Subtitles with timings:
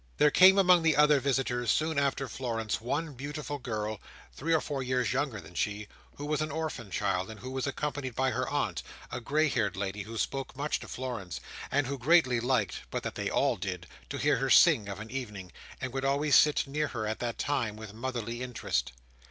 [0.17, 4.01] There came among the other visitors, soon after Florence, one beautiful girl,
[4.33, 7.67] three or four years younger than she, who was an orphan child, and who was
[7.67, 11.99] accompanied by her aunt, a grey haired lady, who spoke much to Florence, and who
[11.99, 15.93] greatly liked (but that they all did) to hear her sing of an evening, and
[15.93, 18.93] would always sit near her at that time, with motherly interest.